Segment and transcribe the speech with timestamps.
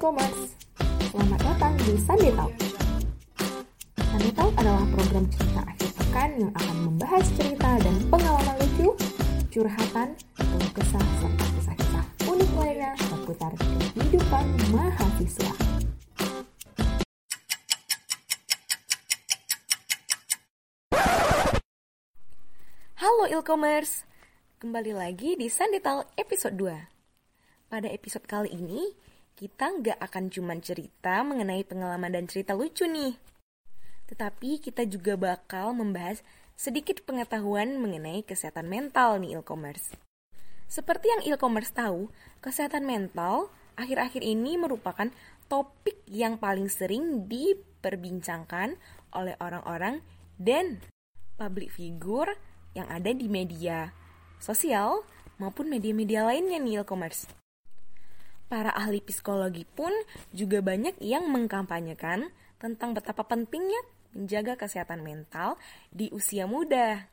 [0.00, 0.56] e-commerce.
[1.12, 2.48] Selamat datang di Sunday Talk.
[4.00, 8.96] Sunday Talk adalah program cerita akhir pekan yang akan membahas cerita dan pengalaman lucu,
[9.52, 15.52] curhatan, keluh kesah, serta kisah-kisah unik lainnya seputar kehidupan mahasiswa.
[22.96, 24.08] Halo e-commerce,
[24.64, 26.88] kembali lagi di Sunday Talk episode 2.
[27.68, 29.09] Pada episode kali ini,
[29.40, 33.16] kita nggak akan cuma cerita mengenai pengalaman dan cerita lucu nih.
[34.12, 36.20] Tetapi kita juga bakal membahas
[36.60, 39.96] sedikit pengetahuan mengenai kesehatan mental nih e-commerce.
[40.68, 42.12] Seperti yang e-commerce tahu,
[42.44, 43.48] kesehatan mental
[43.80, 45.08] akhir-akhir ini merupakan
[45.48, 48.76] topik yang paling sering diperbincangkan
[49.16, 50.04] oleh orang-orang
[50.36, 50.84] dan
[51.40, 52.36] public figure
[52.76, 53.88] yang ada di media
[54.36, 55.00] sosial
[55.40, 57.39] maupun media-media lainnya nih e-commerce.
[58.50, 59.94] Para ahli psikologi pun
[60.34, 63.78] juga banyak yang mengkampanyekan tentang betapa pentingnya
[64.10, 65.54] menjaga kesehatan mental
[65.94, 67.06] di usia muda.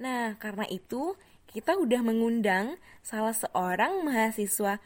[0.00, 1.20] Nah, karena itu
[1.52, 4.80] kita udah mengundang salah seorang mahasiswa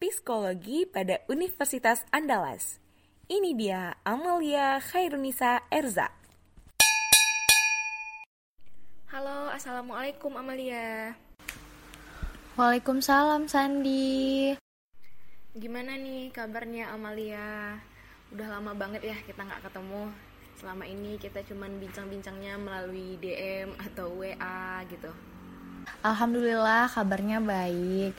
[0.00, 2.80] psikologi pada Universitas Andalas.
[3.28, 6.08] Ini dia Amalia Khairunisa Erza.
[9.12, 11.12] Halo, Assalamualaikum Amalia.
[12.56, 14.56] Waalaikumsalam Sandi.
[15.58, 17.74] Gimana nih kabarnya Amalia?
[18.30, 20.06] Udah lama banget ya kita nggak ketemu.
[20.54, 25.10] Selama ini kita cuman bincang-bincangnya melalui DM atau WA gitu.
[26.06, 28.14] Alhamdulillah kabarnya baik.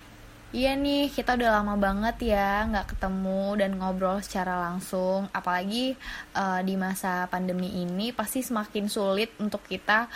[0.51, 5.31] Iya nih, kita udah lama banget ya nggak ketemu dan ngobrol secara langsung.
[5.31, 5.95] Apalagi
[6.35, 10.11] uh, di masa pandemi ini pasti semakin sulit untuk kita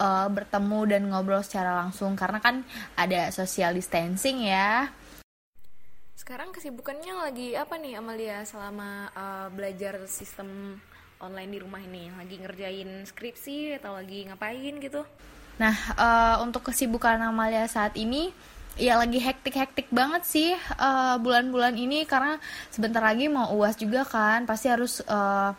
[0.00, 2.64] uh, bertemu dan ngobrol secara langsung karena kan
[2.96, 4.88] ada social distancing ya.
[6.22, 10.78] Sekarang kesibukannya lagi apa nih Amalia selama uh, belajar sistem
[11.18, 12.14] online di rumah ini?
[12.14, 15.02] Lagi ngerjain skripsi atau lagi ngapain gitu?
[15.58, 18.30] Nah, uh, untuk kesibukan Amalia saat ini
[18.78, 20.54] ya lagi hektik-hektik banget sih
[21.18, 22.38] bulan-bulan uh, ini karena
[22.70, 25.50] sebentar lagi mau uas juga kan pasti harus uh,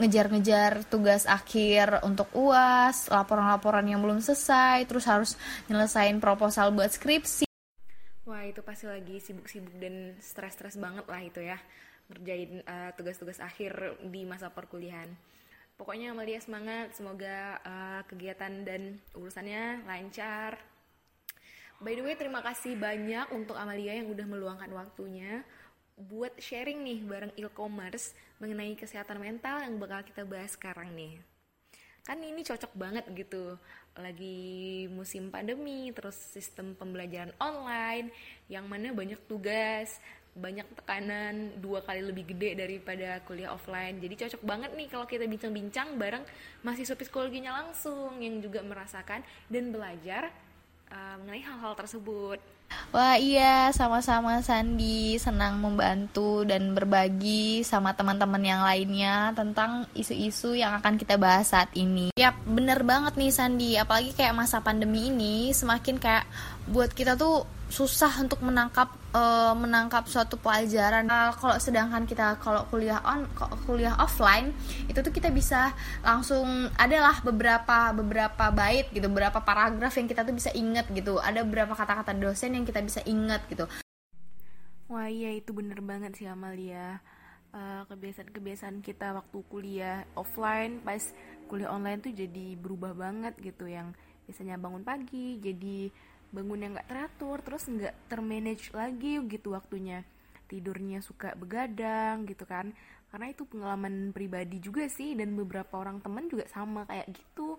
[0.00, 5.36] ngejar-ngejar tugas akhir untuk uas laporan-laporan yang belum selesai terus harus
[5.68, 7.44] nyelesain proposal buat skripsi
[8.24, 11.60] wah itu pasti lagi sibuk-sibuk dan stres-stres banget lah itu ya.
[12.08, 12.60] Ngerjain
[13.00, 15.08] tugas-tugas uh, akhir di masa perkuliahan.
[15.74, 16.92] Pokoknya Amalia semangat.
[16.96, 20.60] Semoga uh, kegiatan dan urusannya lancar.
[21.82, 25.42] By the way, terima kasih banyak untuk Amalia yang udah meluangkan waktunya
[25.94, 31.33] buat sharing nih bareng e-commerce mengenai kesehatan mental yang bakal kita bahas sekarang nih.
[32.04, 33.56] Kan ini cocok banget gitu.
[33.96, 38.12] Lagi musim pandemi, terus sistem pembelajaran online
[38.52, 39.96] yang mana banyak tugas,
[40.34, 44.02] banyak tekanan dua kali lebih gede daripada kuliah offline.
[44.02, 46.26] Jadi cocok banget nih kalau kita bincang-bincang bareng
[46.66, 50.28] mahasiswa psikologinya langsung yang juga merasakan dan belajar
[50.90, 52.42] uh, mengenai hal-hal tersebut.
[52.94, 60.78] Wah iya, sama-sama Sandi senang membantu dan berbagi sama teman-teman yang lainnya tentang isu-isu yang
[60.78, 62.14] akan kita bahas saat ini.
[62.14, 66.24] Ya bener banget nih Sandi, apalagi kayak masa pandemi ini semakin kayak
[66.70, 71.08] buat kita tuh susah untuk menangkap uh, menangkap suatu pelajaran.
[71.08, 73.26] Uh, kalau sedangkan kita kalau kuliah on
[73.64, 74.52] kuliah offline
[74.86, 75.72] itu tuh kita bisa
[76.04, 81.18] langsung adalah beberapa beberapa bait gitu, beberapa paragraf yang kita tuh bisa inget gitu.
[81.18, 83.68] Ada beberapa kata-kata dosen yang kita bisa inget gitu.
[84.88, 87.00] Wah iya itu bener banget sih Amalia.
[87.54, 91.00] Uh, kebiasaan-kebiasaan kita waktu kuliah offline pas
[91.46, 93.64] kuliah online tuh jadi berubah banget gitu.
[93.64, 93.96] Yang
[94.28, 95.88] biasanya bangun pagi jadi
[96.34, 100.04] bangun yang nggak teratur terus nggak termanage lagi gitu waktunya.
[100.50, 102.74] Tidurnya suka begadang gitu kan.
[103.08, 107.56] Karena itu pengalaman pribadi juga sih dan beberapa orang temen juga sama kayak gitu.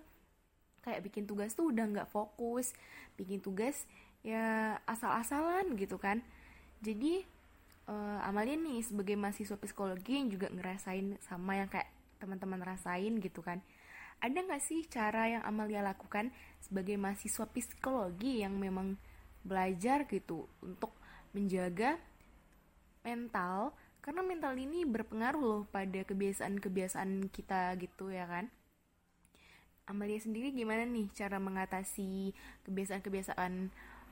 [0.83, 2.75] Kayak bikin tugas tuh udah nggak fokus.
[3.15, 3.87] Bikin tugas
[4.25, 6.25] ya asal-asalan gitu kan.
[6.81, 7.21] Jadi
[7.85, 11.87] uh, Amalia nih sebagai mahasiswa psikologi yang juga ngerasain sama yang kayak
[12.17, 13.61] teman-teman rasain gitu kan.
[14.17, 18.97] Ada nggak sih cara yang Amalia lakukan sebagai mahasiswa psikologi yang memang
[19.45, 20.97] belajar gitu untuk
[21.37, 22.01] menjaga
[23.05, 23.77] mental?
[24.01, 28.49] Karena mental ini berpengaruh loh pada kebiasaan-kebiasaan kita gitu ya kan?
[29.85, 32.33] Amalia sendiri gimana nih cara mengatasi
[32.65, 33.69] kebiasaan-kebiasaan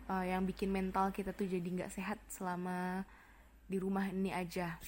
[0.09, 3.07] uh, yang bikin mental kita tuh jadi nggak sehat selama
[3.67, 4.79] di rumah ini aja.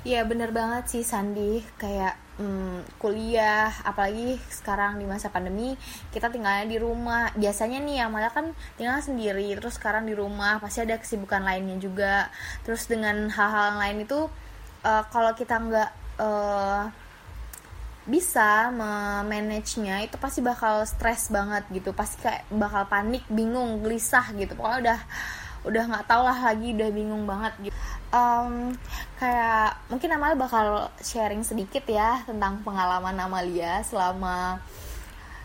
[0.00, 1.60] Iya bener banget sih Sandi.
[1.76, 5.76] Kayak hmm, kuliah apalagi sekarang di masa pandemi
[6.08, 7.28] kita tinggalnya di rumah.
[7.36, 11.76] Biasanya nih ya malah kan tinggal sendiri terus sekarang di rumah pasti ada kesibukan lainnya
[11.76, 12.32] juga.
[12.64, 14.24] Terus dengan hal-hal lain itu
[14.88, 16.88] uh, kalau kita nggak uh,
[18.10, 21.94] bisa memanagenya itu pasti bakal stres banget gitu.
[21.94, 24.58] Pasti kayak bakal panik bingung gelisah gitu.
[24.58, 25.00] Pokoknya udah
[25.60, 27.76] udah nggak tau lah lagi udah bingung banget gitu.
[28.10, 28.74] Um,
[29.22, 34.58] kayak mungkin Amalia bakal sharing sedikit ya tentang pengalaman Amalia selama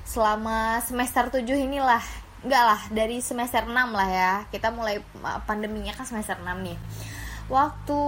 [0.01, 2.01] selama semester 7 inilah.
[2.45, 4.33] Enggak lah dari semester 6 lah ya.
[4.49, 4.97] Kita mulai
[5.45, 6.77] pandeminya kan semester 6 nih
[7.45, 8.01] waktu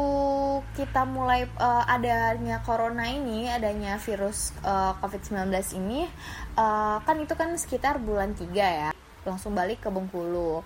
[0.74, 6.10] kita mulai uh, adanya corona ini, adanya virus uh, COVID-19 ini,
[6.58, 8.90] uh, kan itu kan sekitar bulan 3 ya,
[9.26, 10.66] langsung balik ke Bengkulu.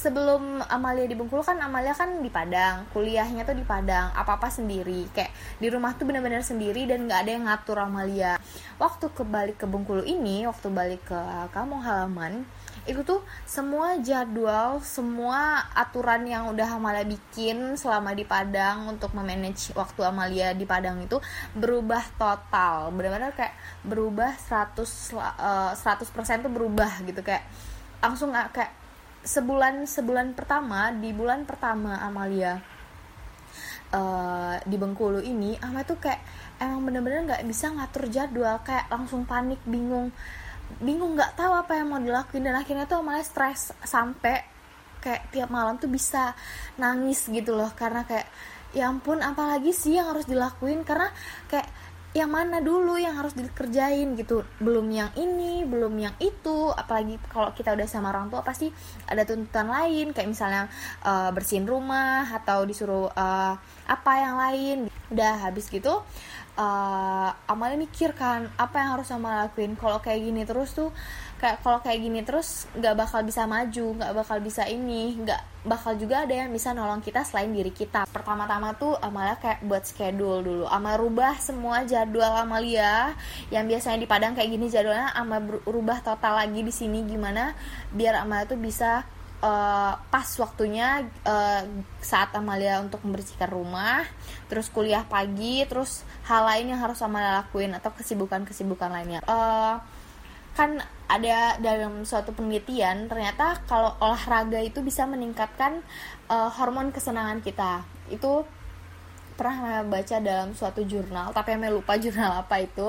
[0.00, 4.48] Sebelum Amalia di Bengkulu kan Amalia kan di Padang kuliahnya tuh di Padang apa apa
[4.48, 5.04] sendiri.
[5.12, 8.40] Kayak di rumah tuh benar-benar sendiri dan nggak ada yang ngatur Amalia.
[8.80, 11.20] Waktu kebalik ke Bengkulu ini waktu balik ke
[11.52, 12.48] kampung halaman
[12.88, 19.76] itu tuh semua jadwal semua aturan yang udah Amalia bikin selama di Padang untuk memanage
[19.76, 21.20] waktu Amalia di Padang itu
[21.52, 22.88] berubah total.
[22.96, 23.52] Benar-benar kayak
[23.84, 27.20] berubah 100 uh, 100% tuh berubah gitu.
[27.20, 27.44] Kayak
[28.00, 28.72] langsung kayak
[29.20, 32.56] sebulan sebulan pertama di bulan pertama Amalia
[33.92, 36.24] uh, di Bengkulu ini Amalia tuh kayak
[36.56, 38.56] emang bener-bener nggak -bener bisa ngatur jadwal.
[38.64, 40.08] Kayak langsung panik bingung
[40.78, 42.46] bingung nggak tahu apa yang mau dilakuin.
[42.46, 44.38] Dan akhirnya tuh Amalia stres sampai
[45.00, 46.36] kayak tiap malam tuh bisa
[46.78, 47.74] nangis gitu loh.
[47.74, 48.28] Karena kayak
[48.70, 50.86] ya ampun apalagi sih yang harus dilakuin?
[50.86, 51.10] Karena
[51.50, 51.68] kayak
[52.10, 54.18] yang mana dulu yang harus dikerjain?
[54.18, 54.42] gitu.
[54.58, 56.74] Belum yang ini belum yang itu.
[56.74, 58.66] Apalagi kalau kita udah sama orang tua pasti
[59.06, 60.10] ada tuntutan lain.
[60.10, 60.62] Kayak misalnya
[61.06, 63.54] uh, bersihin rumah atau disuruh uh,
[63.86, 64.78] apa yang lain.
[65.10, 66.02] Udah habis gitu
[66.60, 69.72] uh, Amalia mikir kan apa yang harus sama lakuin?
[69.80, 70.92] Kalau kayak gini terus tuh
[71.40, 75.96] kayak kalau kayak gini terus nggak bakal bisa maju nggak bakal bisa ini nggak bakal
[75.96, 78.04] juga ada yang bisa nolong kita selain diri kita.
[78.12, 80.64] Pertama-tama tuh Amalia kayak buat schedule dulu.
[80.68, 83.16] Amalia rubah semua jadwal Amalia
[83.48, 87.56] yang biasanya di Padang kayak gini jadwalnya Amalia rubah total lagi di sini gimana
[87.88, 89.04] biar Amalia tuh bisa
[89.40, 91.62] uh, pas waktunya uh,
[92.00, 94.04] saat Amalia untuk membersihkan rumah,
[94.46, 99.20] terus kuliah pagi, terus hal lain yang harus Amalia lakuin atau kesibukan-kesibukan lainnya.
[99.26, 99.80] Uh,
[100.54, 105.80] kan ada dalam suatu penelitian ternyata kalau olahraga itu bisa meningkatkan
[106.26, 108.42] uh, hormon kesenangan kita itu
[109.40, 112.84] pernah baca dalam suatu jurnal tapi Ame lupa jurnal apa itu.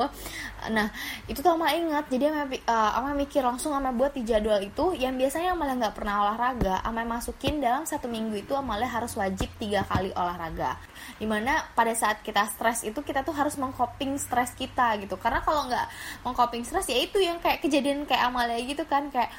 [0.68, 0.92] Nah
[1.31, 4.92] itu tuh Ama ingat jadi Ama, uh, Ama mikir langsung Ama buat di jadwal itu
[5.00, 9.48] yang biasanya malah nggak pernah olahraga Ama masukin dalam satu minggu itu Amalia harus wajib
[9.56, 10.75] tiga kali olahraga.
[11.15, 15.15] Di mana pada saat kita stres itu kita tuh harus mengcoping stres kita gitu.
[15.15, 15.88] Karena kalau nggak
[16.27, 19.31] mengcoping stres ya itu yang kayak kejadian kayak Amalia gitu kan kayak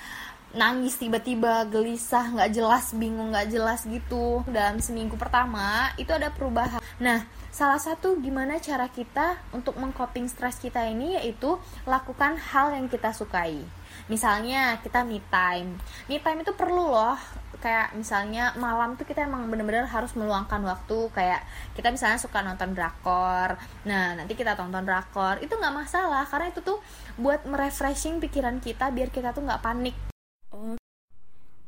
[0.53, 4.45] nangis tiba-tiba gelisah nggak jelas bingung nggak jelas gitu.
[4.49, 6.81] Dalam seminggu pertama itu ada perubahan.
[7.01, 11.57] Nah salah satu gimana cara kita untuk mengcoping stres kita ini yaitu
[11.89, 13.65] lakukan hal yang kita sukai.
[14.09, 15.81] Misalnya kita me time.
[16.09, 17.17] Me time itu perlu loh.
[17.63, 21.09] Kayak misalnya malam tuh kita emang bener-bener harus meluangkan waktu.
[21.17, 23.57] Kayak kita misalnya suka nonton drakor.
[23.89, 25.41] Nah nanti kita tonton drakor.
[25.41, 26.83] Itu nggak masalah karena itu tuh
[27.17, 30.12] buat merefreshing pikiran kita biar kita tuh nggak panik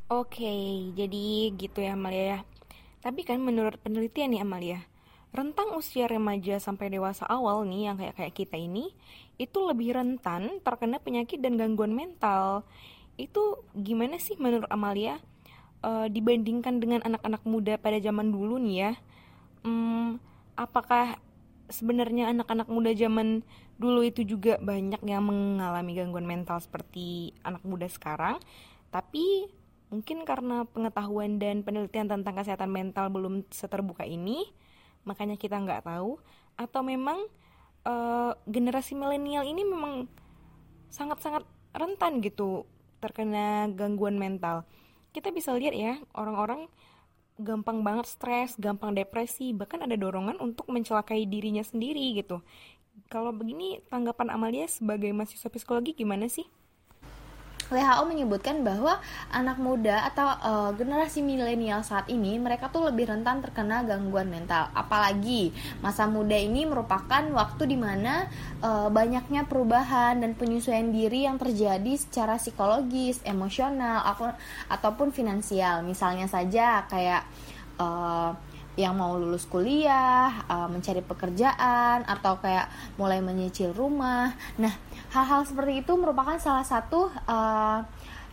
[0.05, 0.53] Oke,
[0.93, 2.39] jadi gitu ya Amalia ya.
[3.01, 4.79] Tapi kan menurut penelitian nih Amalia,
[5.33, 8.93] rentang usia remaja sampai dewasa awal nih yang kayak kayak kita ini
[9.41, 12.61] itu lebih rentan terkena penyakit dan gangguan mental.
[13.17, 15.17] Itu gimana sih menurut Amalia
[15.81, 18.91] e, dibandingkan dengan anak-anak muda pada zaman dulu nih ya?
[19.65, 20.21] Hmm,
[20.53, 21.17] apakah
[21.73, 23.41] sebenarnya anak-anak muda zaman
[23.81, 28.37] dulu itu juga banyak yang mengalami gangguan mental seperti anak muda sekarang?
[28.95, 29.51] Tapi
[29.93, 34.43] Mungkin karena pengetahuan dan penelitian tentang kesehatan mental belum seterbuka ini,
[35.05, 36.17] makanya kita nggak tahu.
[36.57, 37.23] Atau memang
[37.85, 40.09] uh, generasi milenial ini memang
[40.89, 42.65] sangat-sangat rentan gitu
[42.99, 44.65] terkena gangguan mental.
[45.13, 46.65] Kita bisa lihat ya, orang-orang
[47.37, 52.43] gampang banget stres, gampang depresi, bahkan ada dorongan untuk mencelakai dirinya sendiri gitu.
[53.07, 56.47] Kalau begini, tanggapan Amalia sebagai mahasiswa psikologi gimana sih?
[57.65, 59.01] WHO menyebutkan bahwa
[59.33, 64.69] anak muda atau uh, generasi milenial saat ini mereka tuh lebih rentan terkena gangguan mental.
[64.77, 65.49] Apalagi
[65.81, 68.29] masa muda ini merupakan waktu di mana
[68.61, 74.05] uh, banyaknya perubahan dan penyesuaian diri yang terjadi secara psikologis, emosional,
[74.69, 75.81] ataupun finansial.
[75.81, 77.25] Misalnya saja kayak
[77.81, 82.67] uh, yang mau lulus kuliah, uh, mencari pekerjaan atau kayak
[82.99, 84.35] mulai menyicil rumah.
[84.59, 84.75] Nah,
[85.15, 87.79] hal-hal seperti itu merupakan salah satu uh,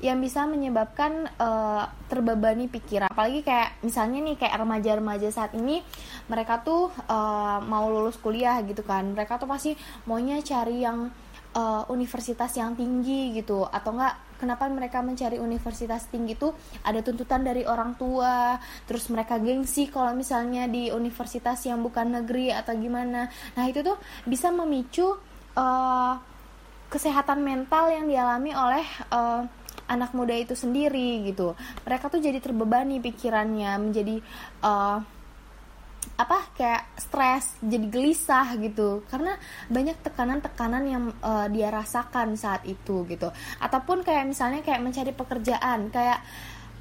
[0.03, 3.07] yang bisa menyebabkan uh, terbebani pikiran.
[3.07, 5.79] Apalagi kayak misalnya nih kayak remaja-remaja saat ini
[6.27, 9.15] mereka tuh uh, mau lulus kuliah gitu kan.
[9.15, 9.79] Mereka tuh pasti
[10.11, 11.07] maunya cari yang
[11.55, 16.51] uh, universitas yang tinggi gitu atau enggak kenapa mereka mencari universitas tinggi itu
[16.83, 18.59] ada tuntutan dari orang tua
[18.91, 23.95] terus mereka gengsi kalau misalnya di universitas yang bukan negeri atau gimana nah itu tuh
[24.27, 25.15] bisa memicu
[25.55, 26.15] uh,
[26.91, 29.47] kesehatan mental yang dialami oleh uh,
[29.89, 31.55] anak muda itu sendiri gitu.
[31.87, 34.17] Mereka tuh jadi terbebani pikirannya menjadi
[34.63, 34.99] uh,
[36.13, 39.03] apa kayak stres jadi gelisah gitu.
[39.09, 39.39] Karena
[39.71, 43.31] banyak tekanan-tekanan yang uh, dia rasakan saat itu gitu.
[43.59, 46.21] Ataupun kayak misalnya kayak mencari pekerjaan kayak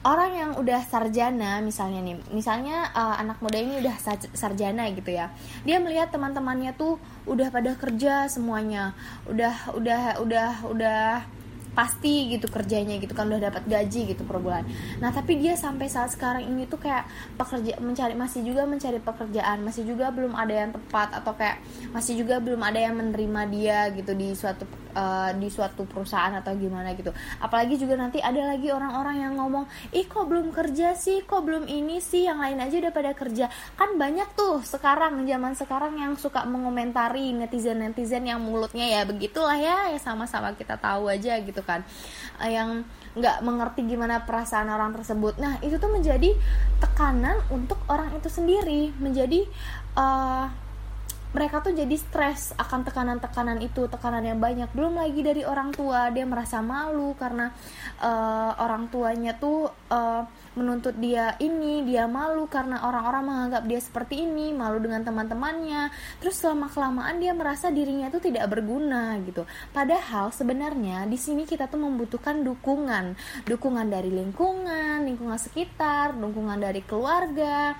[0.01, 3.95] orang yang udah sarjana misalnya nih misalnya uh, anak muda ini udah
[4.33, 5.29] sarjana gitu ya.
[5.61, 6.97] Dia melihat teman-temannya tuh
[7.29, 8.97] udah pada kerja semuanya
[9.29, 11.05] udah udah udah udah
[11.71, 14.67] pasti gitu kerjanya gitu kan udah dapat gaji gitu per bulan.
[14.99, 17.07] Nah tapi dia sampai saat sekarang ini tuh kayak
[17.39, 21.63] pekerja mencari masih juga mencari pekerjaan masih juga belum ada yang tepat atau kayak
[21.95, 26.53] masih juga belum ada yang menerima dia gitu di suatu uh, di suatu perusahaan atau
[26.55, 27.11] gimana gitu.
[27.39, 31.67] Apalagi juga nanti ada lagi orang-orang yang ngomong, ih kok belum kerja sih, kok belum
[31.67, 33.49] ini sih, yang lain aja udah pada kerja.
[33.75, 39.57] Kan banyak tuh sekarang zaman sekarang yang suka mengomentari netizen netizen yang mulutnya ya begitulah
[39.57, 41.81] ya, ya sama-sama kita tahu aja gitu kan
[42.39, 46.31] uh, yang nggak mengerti gimana perasaan orang tersebut nah itu tuh menjadi
[46.79, 49.43] tekanan untuk orang itu sendiri menjadi
[49.99, 50.47] uh,
[51.31, 54.67] mereka tuh jadi stres akan tekanan-tekanan itu tekanan yang banyak.
[54.75, 57.51] Belum lagi dari orang tua dia merasa malu karena
[58.03, 60.23] uh, orang tuanya tuh uh,
[60.59, 65.91] menuntut dia ini dia malu karena orang-orang menganggap dia seperti ini malu dengan teman-temannya.
[66.19, 69.47] Terus selama kelamaan dia merasa dirinya itu tidak berguna gitu.
[69.71, 73.15] Padahal sebenarnya di sini kita tuh membutuhkan dukungan.
[73.47, 77.75] Dukungan dari lingkungan lingkungan sekitar dukungan dari keluarga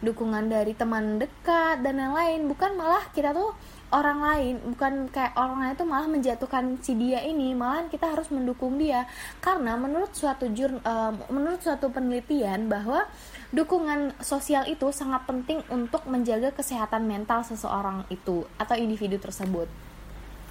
[0.00, 3.54] dukungan dari teman dekat dan lain-lain bukan malah kita tuh
[3.94, 8.28] orang lain bukan kayak orang lain itu malah menjatuhkan si dia ini malah kita harus
[8.34, 9.06] mendukung dia.
[9.38, 13.06] Karena menurut suatu jur uh, menurut suatu penelitian bahwa
[13.54, 19.70] dukungan sosial itu sangat penting untuk menjaga kesehatan mental seseorang itu atau individu tersebut.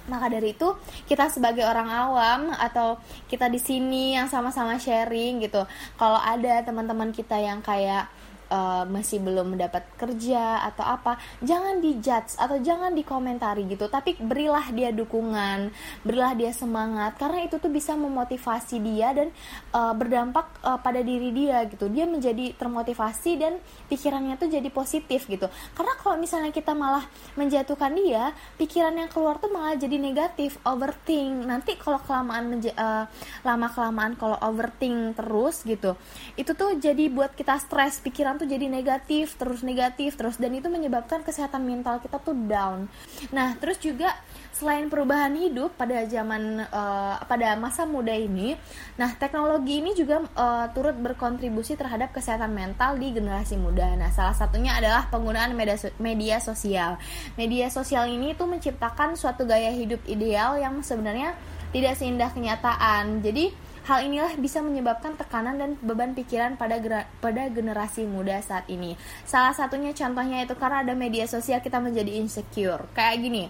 [0.06, 0.70] Maka dari itu
[1.10, 5.66] kita sebagai orang awam atau kita di sini yang sama-sama sharing gitu
[5.98, 8.06] kalau ada teman-teman kita yang kayak
[8.50, 14.70] uh, masih belum mendapat kerja atau apa jangan dijudge atau jangan dikomentari gitu tapi berilah
[14.72, 15.70] dia dukungan
[16.02, 19.28] berilah dia semangat karena itu tuh bisa memotivasi dia dan
[19.74, 21.90] uh, berdampak uh, pada diri dia gitu.
[21.90, 23.58] Dia menjadi termotivasi dan
[23.90, 25.50] pikirannya tuh jadi positif gitu.
[25.74, 31.44] Karena kalau misalnya kita malah menjatuhkan dia pikiran yang keluar tuh malah jadi negatif overthink.
[31.44, 33.04] Nanti kalau kelamaan uh,
[33.42, 35.98] lama kelamaan kalau overthink terus gitu
[36.36, 40.68] itu tuh jadi buat kita stres pikiran tuh jadi negatif terus negatif terus dan itu
[40.70, 42.88] menyebabkan kesehatan mental kita tuh down
[43.34, 44.14] nah terus juga
[44.56, 48.56] selain perubahan hidup pada zaman uh, pada masa muda ini,
[48.96, 53.92] nah teknologi ini juga uh, turut berkontribusi terhadap kesehatan mental di generasi muda.
[54.00, 56.96] Nah, salah satunya adalah penggunaan media, media sosial.
[57.36, 61.36] Media sosial ini tuh menciptakan suatu gaya hidup ideal yang sebenarnya
[61.76, 63.20] tidak seindah kenyataan.
[63.20, 63.52] Jadi
[63.86, 66.82] Hal inilah bisa menyebabkan tekanan dan beban pikiran pada
[67.22, 68.98] pada generasi muda saat ini.
[69.22, 72.82] Salah satunya contohnya itu karena ada media sosial kita menjadi insecure.
[72.98, 73.44] Kayak gini,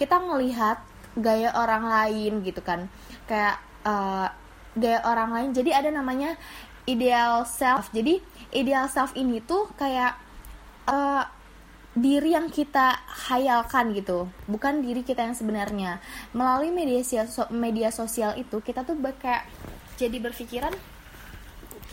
[0.00, 0.80] kita melihat
[1.12, 2.88] gaya orang lain gitu kan.
[3.28, 4.32] Kayak uh,
[4.80, 5.48] gaya orang lain.
[5.52, 6.40] Jadi ada namanya
[6.88, 7.92] ideal self.
[7.92, 8.16] Jadi
[8.56, 10.16] ideal self ini tuh kayak
[10.88, 11.28] uh,
[11.92, 12.96] diri yang kita
[13.28, 16.00] hayalkan gitu bukan diri kita yang sebenarnya
[16.32, 19.44] melalui media sosial media sosial itu kita tuh kayak
[20.00, 20.74] jadi berpikiran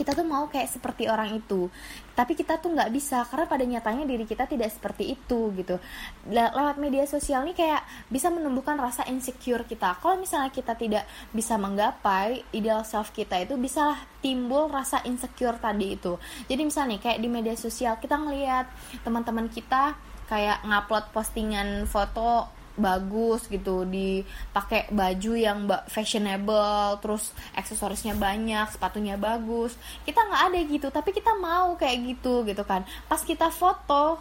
[0.00, 1.68] kita tuh mau kayak seperti orang itu.
[2.16, 5.76] Tapi kita tuh nggak bisa karena pada nyatanya diri kita tidak seperti itu gitu.
[6.24, 10.00] Lewat media sosial ini kayak bisa menumbuhkan rasa insecure kita.
[10.00, 11.04] Kalau misalnya kita tidak
[11.36, 16.16] bisa menggapai ideal self kita itu bisa timbul rasa insecure tadi itu.
[16.48, 18.72] Jadi misalnya kayak di media sosial kita ngelihat
[19.04, 20.00] teman-teman kita
[20.32, 29.74] kayak ngupload postingan foto bagus gitu dipakai baju yang fashionable terus aksesorisnya banyak sepatunya bagus.
[30.06, 32.86] Kita nggak ada gitu tapi kita mau kayak gitu gitu kan.
[33.10, 34.20] Pas kita foto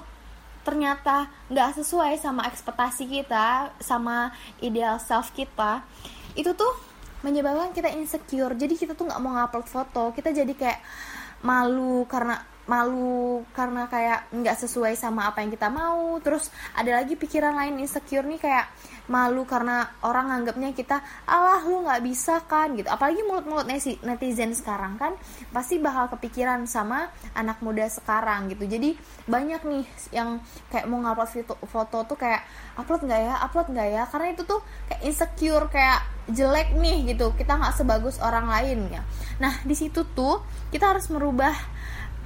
[0.63, 4.29] ternyata nggak sesuai sama ekspektasi kita sama
[4.60, 5.82] ideal self kita
[6.36, 6.74] itu tuh
[7.25, 8.56] menyebabkan kita insecure.
[8.56, 10.03] Jadi kita tuh nggak mau ngupload foto.
[10.15, 10.79] Kita jadi kayak
[11.44, 12.39] malu karena
[12.70, 16.22] malu karena kayak nggak sesuai sama apa yang kita mau.
[16.22, 18.70] Terus ada lagi pikiran lain insecure nih kayak
[19.10, 22.86] malu karena orang nganggapnya kita alah lu nggak bisa kan gitu.
[22.86, 23.66] Apalagi mulut-mulut
[24.06, 25.18] netizen sekarang kan
[25.50, 28.70] pasti bakal kepikiran sama anak muda sekarang gitu.
[28.70, 28.94] Jadi
[29.26, 30.38] banyak nih yang
[30.70, 32.46] kayak mau ngupload foto, foto tuh kayak
[32.78, 33.36] upload nggak ya?
[33.42, 34.04] Upload nggak ya?
[34.14, 36.00] Karena itu tuh kayak insecure kayak
[36.30, 37.34] jelek nih gitu.
[37.34, 39.02] Kita nggak sebagus orang lain ya.
[39.42, 41.58] Nah di situ tuh kita harus merubah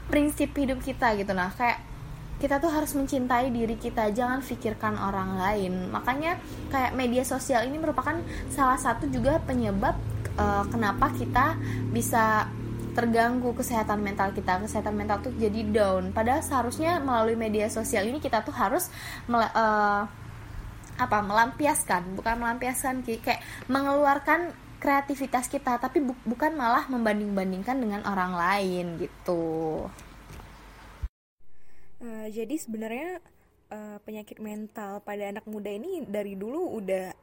[0.08, 1.32] prinsip hidup kita gitu.
[1.32, 1.94] Nah kayak
[2.42, 5.88] kita tuh harus mencintai diri kita jangan pikirkan orang lain.
[5.94, 6.36] Makanya
[6.68, 8.20] kayak media sosial ini merupakan
[8.52, 9.96] salah satu juga penyebab
[10.36, 11.56] uh, kenapa kita
[11.94, 12.52] bisa
[12.94, 14.60] terganggu kesehatan mental kita.
[14.60, 16.12] Kesehatan mental tuh jadi down.
[16.12, 18.92] Padahal seharusnya melalui media sosial ini kita tuh harus
[19.32, 20.04] uh,
[20.94, 28.36] apa melampiaskan bukan melampiaskan kayak mengeluarkan kreativitas kita tapi bu bukan malah membanding-bandingkan dengan orang
[28.36, 29.88] lain gitu.
[32.04, 33.24] Uh, jadi sebenarnya
[33.72, 37.16] uh, penyakit mental pada anak muda ini dari dulu udah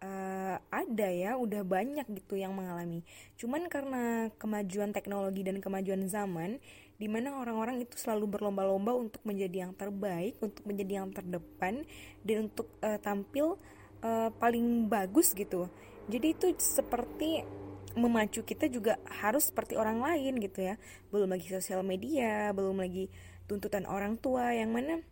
[0.00, 3.04] uh, ada ya udah banyak gitu yang mengalami.
[3.36, 6.56] Cuman karena kemajuan teknologi dan kemajuan zaman
[6.96, 11.82] di mana orang-orang itu selalu berlomba-lomba untuk menjadi yang terbaik untuk menjadi yang terdepan
[12.24, 13.58] dan untuk uh, tampil
[14.06, 15.66] uh, paling bagus gitu
[16.10, 17.46] jadi itu seperti
[17.92, 20.80] memacu kita juga harus seperti orang lain gitu ya.
[21.12, 23.12] Belum lagi sosial media belum lagi
[23.46, 25.02] tuntutan orang tua yang mana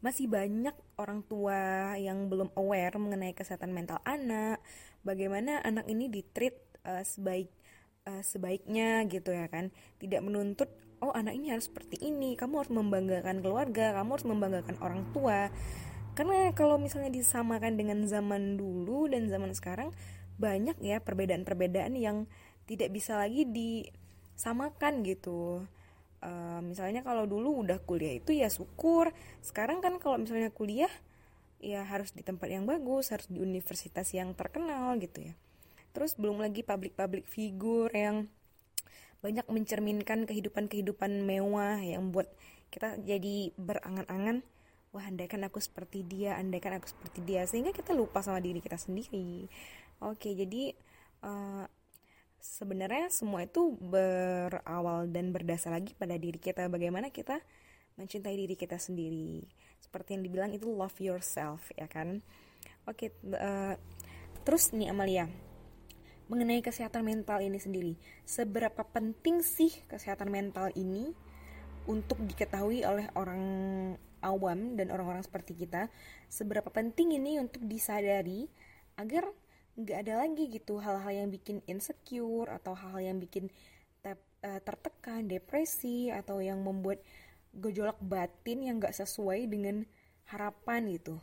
[0.00, 4.62] masih banyak orang tua yang belum aware mengenai kesehatan mental anak
[5.04, 6.56] bagaimana anak ini ditreat
[6.88, 7.52] uh, sebaik
[8.08, 9.74] uh, sebaiknya gitu ya kan.
[10.00, 14.76] Tidak menuntut oh anak ini harus seperti ini kamu harus membanggakan keluarga kamu harus membanggakan
[14.84, 15.48] orang tua
[16.14, 19.94] karena kalau misalnya disamakan dengan zaman dulu dan zaman sekarang
[20.40, 22.24] banyak ya perbedaan-perbedaan yang
[22.64, 25.64] tidak bisa lagi disamakan gitu.
[26.20, 29.12] Uh, misalnya kalau dulu udah kuliah itu ya syukur.
[29.44, 30.90] Sekarang kan kalau misalnya kuliah
[31.60, 35.34] ya harus di tempat yang bagus harus di universitas yang terkenal gitu ya.
[35.92, 38.30] Terus belum lagi public-public figure yang
[39.20, 42.32] banyak mencerminkan kehidupan-kehidupan mewah yang buat
[42.72, 44.40] kita jadi berangan-angan
[44.90, 48.74] wah andaikan aku seperti dia andaikan aku seperti dia sehingga kita lupa sama diri kita
[48.74, 49.46] sendiri.
[50.02, 50.74] Oke jadi
[51.22, 51.64] uh,
[52.40, 57.38] sebenarnya semua itu berawal dan berdasar lagi pada diri kita bagaimana kita
[57.94, 59.44] mencintai diri kita sendiri.
[59.78, 62.18] Seperti yang dibilang itu love yourself ya kan?
[62.88, 63.78] Oke uh,
[64.42, 65.30] terus nih Amalia
[66.30, 67.94] mengenai kesehatan mental ini sendiri.
[68.22, 71.10] Seberapa penting sih kesehatan mental ini
[71.90, 73.42] untuk diketahui oleh orang
[74.20, 75.88] awam dan orang-orang seperti kita
[76.28, 78.48] seberapa penting ini untuk disadari
[78.96, 79.28] agar
[79.80, 83.48] nggak ada lagi gitu hal-hal yang bikin insecure atau hal-hal yang bikin
[84.04, 84.16] eh,
[84.64, 87.00] tertekan, depresi atau yang membuat
[87.56, 89.84] gejolak batin yang nggak sesuai dengan
[90.30, 91.18] harapan gitu.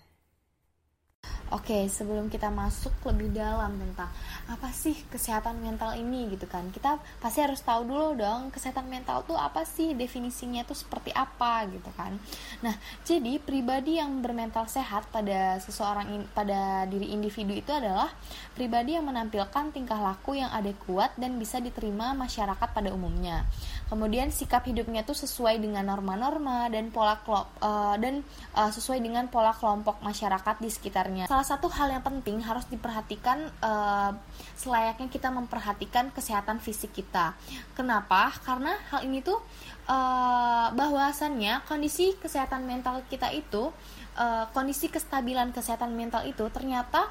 [1.48, 4.12] Oke, sebelum kita masuk lebih dalam tentang
[4.52, 6.68] apa sih kesehatan mental ini gitu kan.
[6.76, 11.64] Kita pasti harus tahu dulu dong kesehatan mental tuh apa sih definisinya tuh seperti apa
[11.72, 12.20] gitu kan.
[12.60, 12.76] Nah,
[13.08, 18.12] jadi pribadi yang bermental sehat pada seseorang pada diri individu itu adalah
[18.52, 23.48] pribadi yang menampilkan tingkah laku yang adekuat dan bisa diterima masyarakat pada umumnya.
[23.88, 28.20] Kemudian sikap hidupnya tuh sesuai dengan norma-norma dan pola uh, dan
[28.52, 33.46] uh, sesuai dengan pola kelompok masyarakat di sekitarnya salah satu hal yang penting harus diperhatikan
[33.62, 34.10] uh,
[34.58, 37.38] selayaknya kita memperhatikan kesehatan fisik kita.
[37.78, 38.34] Kenapa?
[38.42, 39.38] Karena hal ini tuh
[39.86, 43.70] uh, bahwasannya kondisi kesehatan mental kita itu
[44.18, 47.06] uh, kondisi kestabilan kesehatan mental itu ternyata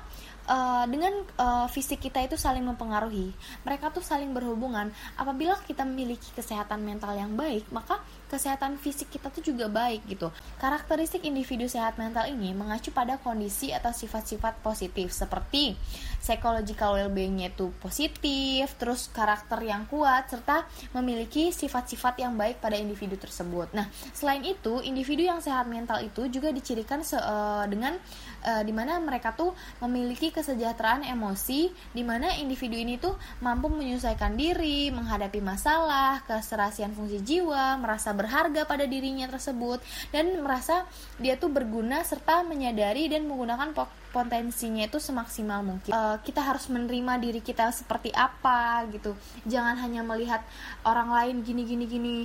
[0.51, 3.31] uh, dengan uh, fisik kita itu saling mempengaruhi.
[3.63, 4.91] Mereka tuh saling berhubungan.
[5.15, 10.31] Apabila kita memiliki kesehatan mental yang baik, maka kesehatan fisik kita tuh juga baik gitu.
[10.59, 15.79] Karakteristik individu sehat mental ini mengacu pada kondisi atau sifat-sifat positif seperti
[16.19, 23.15] psychological well-beingnya itu positif, terus karakter yang kuat serta memiliki sifat-sifat yang baik pada individu
[23.15, 23.71] tersebut.
[23.71, 27.95] Nah, selain itu, individu yang sehat mental itu juga dicirikan se uh, dengan
[28.43, 34.35] uh, di mana mereka tuh memiliki kesejahteraan emosi di mana individu ini tuh mampu menyelesaikan
[34.35, 40.89] diri menghadapi masalah keserasian fungsi jiwa merasa berharga pada dirinya tersebut dan merasa
[41.21, 43.77] dia tuh berguna serta menyadari dan menggunakan
[44.17, 45.93] potensinya itu semaksimal mungkin.
[45.93, 49.13] Uh, kita harus menerima diri kita seperti apa gitu.
[49.45, 50.41] Jangan hanya melihat
[50.89, 52.17] orang lain gini gini gini.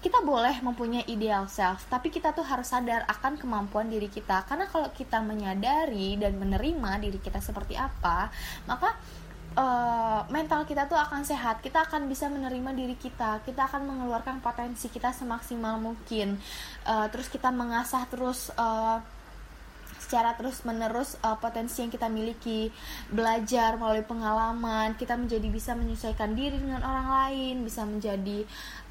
[0.00, 4.48] Kita boleh mempunyai ideal self, tapi kita tuh harus sadar akan kemampuan diri kita.
[4.48, 8.32] Karena kalau kita menyadari dan menerima diri kita seperti apa,
[8.64, 8.96] maka
[9.56, 11.64] uh, mental kita tuh akan sehat.
[11.64, 13.42] Kita akan bisa menerima diri kita.
[13.42, 16.38] Kita akan mengeluarkan potensi kita semaksimal mungkin.
[16.86, 19.00] Uh, terus kita mengasah terus uh,
[20.00, 22.70] secara terus menerus uh, potensi yang kita miliki.
[23.10, 24.98] Belajar melalui pengalaman.
[24.98, 27.54] Kita menjadi bisa menyesuaikan diri dengan orang lain.
[27.62, 28.42] Bisa menjadi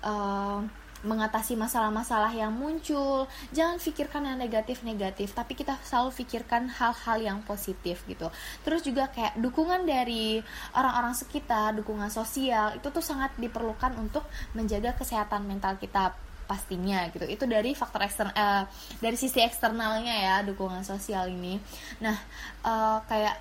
[0.03, 0.63] uh,
[1.03, 3.25] mengatasi masalah-masalah yang muncul.
[3.55, 8.27] Jangan pikirkan yang negatif-negatif, tapi kita selalu pikirkan hal-hal yang positif gitu.
[8.63, 10.43] Terus juga kayak dukungan dari
[10.75, 16.15] orang-orang sekitar, dukungan sosial itu tuh sangat diperlukan untuk menjaga kesehatan mental kita
[16.49, 18.65] pastinya gitu itu dari faktor eksternal uh,
[18.97, 21.61] dari sisi eksternalnya ya dukungan sosial ini
[22.01, 22.17] nah
[22.65, 23.37] uh, kayak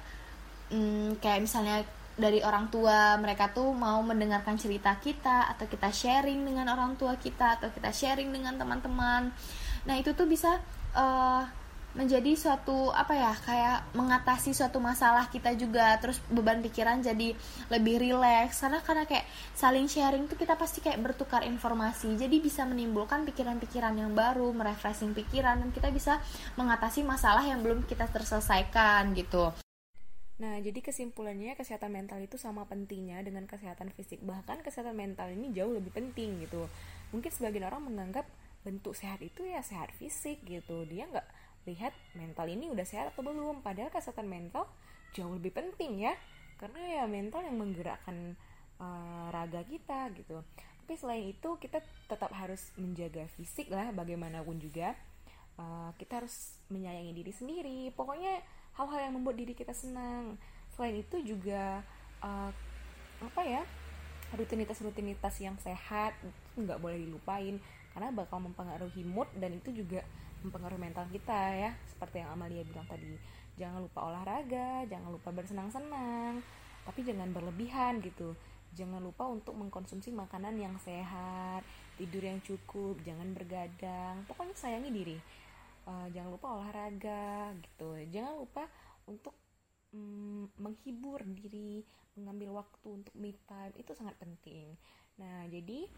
[0.76, 1.88] um, kayak misalnya
[2.18, 7.14] dari orang tua mereka tuh mau mendengarkan cerita kita atau kita sharing dengan orang tua
[7.14, 9.31] kita atau kita sharing dengan teman-teman.
[9.87, 10.59] Nah itu tuh bisa
[10.98, 11.46] uh,
[11.96, 15.94] menjadi suatu apa ya kayak mengatasi suatu masalah kita juga.
[16.02, 17.38] Terus beban pikiran jadi
[17.70, 18.66] lebih rileks.
[18.66, 22.18] Karena karena kayak saling sharing tuh kita pasti kayak bertukar informasi.
[22.18, 26.18] Jadi bisa menimbulkan pikiran-pikiran yang baru merefreshing pikiran dan kita bisa
[26.59, 29.54] mengatasi masalah yang belum kita terselesaikan gitu
[30.38, 34.22] Nah, jadi kesimpulannya kesehatan mental itu sama pentingnya dengan kesehatan fisik.
[34.22, 36.70] Bahkan kesehatan mental ini jauh lebih penting gitu.
[37.11, 38.22] Mungkin sebagian orang menganggap
[38.62, 40.87] bentuk sehat itu ya sehat fisik gitu.
[40.87, 41.27] Dia nggak
[41.66, 43.66] lihat mental ini udah sehat atau belum.
[43.66, 44.70] Padahal kesehatan mental
[45.11, 46.14] jauh lebih penting ya.
[46.55, 48.38] Karena ya mental yang menggerakkan
[48.79, 50.38] uh, raga kita gitu.
[50.87, 54.94] Tapi selain itu kita tetap harus menjaga fisik lah bagaimanapun juga.
[55.59, 57.81] Uh, kita harus menyayangi diri sendiri.
[57.90, 58.38] Pokoknya
[58.78, 60.38] hal-hal yang membuat diri kita senang.
[60.70, 61.82] Selain itu juga
[62.22, 62.54] uh,
[63.18, 63.62] apa ya
[64.38, 66.14] rutinitas-rutinitas yang sehat
[66.54, 67.58] nggak boleh dilupain
[67.90, 70.06] karena bakal mempengaruhi mood dan itu juga
[70.46, 71.70] mempengaruhi mental kita ya.
[71.90, 73.18] Seperti yang Amalia bilang tadi
[73.58, 76.38] jangan lupa olahraga jangan lupa bersenang-senang
[76.86, 78.38] tapi jangan berlebihan gitu.
[78.78, 81.66] Jangan lupa untuk mengkonsumsi makanan yang sehat
[81.98, 84.22] tidur yang cukup jangan bergadang.
[84.30, 85.18] Pokoknya sayangi diri
[85.88, 87.96] uh, jangan lupa olahraga gitu.
[88.12, 88.68] Jangan lupa
[89.09, 89.33] untuk
[89.96, 91.83] um, menghibur diri
[92.18, 94.77] mengambil waktu untuk me time itu sangat penting.
[95.16, 95.88] Nah jadi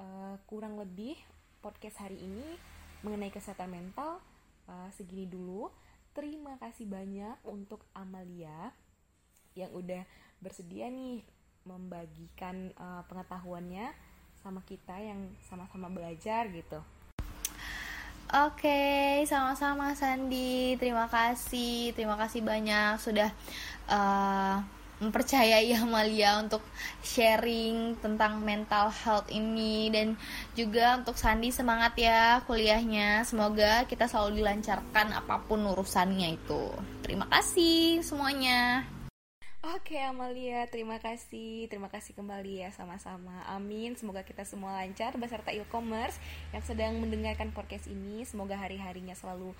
[0.00, 1.18] uh, kurang lebih
[1.60, 2.56] podcast hari ini
[3.04, 4.22] mengenai kesehatan mental
[4.70, 5.68] uh, segini dulu.
[6.14, 8.70] Terima kasih banyak untuk Amalia
[9.58, 10.06] yang udah
[10.38, 11.26] bersedia nih
[11.66, 13.90] membagikan uh, pengetahuannya
[14.44, 16.78] sama kita yang sama-sama belajar gitu.
[18.34, 20.74] Oke, sama-sama Sandi.
[20.74, 23.30] Terima kasih, terima kasih banyak sudah
[23.86, 24.58] uh,
[24.98, 26.58] mempercayai Amalia untuk
[26.98, 30.18] sharing tentang mental health ini dan
[30.58, 33.22] juga untuk Sandi semangat ya kuliahnya.
[33.22, 36.74] Semoga kita selalu dilancarkan apa pun urusannya itu.
[37.06, 38.82] Terima kasih semuanya.
[39.64, 41.72] Oke Amalia, terima kasih.
[41.72, 43.48] Terima kasih kembali ya sama-sama.
[43.48, 43.96] Amin.
[43.96, 46.20] Semoga kita semua lancar beserta e-commerce
[46.52, 48.28] yang sedang mendengarkan podcast ini.
[48.28, 49.56] Semoga hari-harinya selalu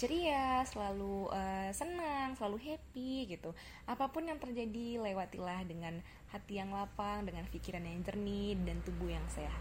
[0.00, 3.52] ceria, selalu uh, senang, selalu happy gitu.
[3.84, 6.00] Apa pun yang terjadi, lewatilah dengan
[6.32, 9.60] hati yang lapang, dengan pikiran yang jernih dan tubuh yang sehat.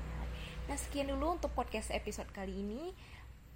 [0.72, 2.96] Nah, sekian dulu untuk podcast episode kali ini.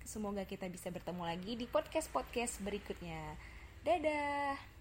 [0.04, 3.40] Semoga kita bisa bertemu lagi di podcast-podcast berikutnya.
[3.88, 4.75] Dadah.